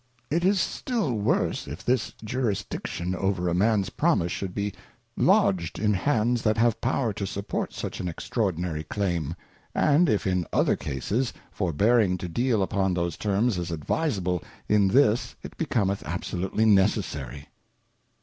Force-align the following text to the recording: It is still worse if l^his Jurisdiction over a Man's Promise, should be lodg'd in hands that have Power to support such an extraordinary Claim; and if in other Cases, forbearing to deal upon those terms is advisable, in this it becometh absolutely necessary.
It 0.31 0.43
is 0.43 0.59
still 0.59 1.13
worse 1.13 1.67
if 1.67 1.85
l^his 1.85 2.11
Jurisdiction 2.23 3.13
over 3.13 3.47
a 3.47 3.53
Man's 3.53 3.91
Promise, 3.91 4.31
should 4.31 4.55
be 4.55 4.73
lodg'd 5.15 5.77
in 5.77 5.93
hands 5.93 6.41
that 6.41 6.57
have 6.57 6.81
Power 6.81 7.13
to 7.13 7.27
support 7.27 7.71
such 7.71 7.99
an 7.99 8.07
extraordinary 8.07 8.83
Claim; 8.83 9.35
and 9.75 10.09
if 10.09 10.25
in 10.25 10.47
other 10.51 10.75
Cases, 10.75 11.33
forbearing 11.51 12.17
to 12.17 12.27
deal 12.27 12.63
upon 12.63 12.95
those 12.95 13.15
terms 13.15 13.59
is 13.59 13.69
advisable, 13.69 14.41
in 14.67 14.87
this 14.87 15.35
it 15.43 15.55
becometh 15.55 16.01
absolutely 16.03 16.65
necessary. 16.65 17.49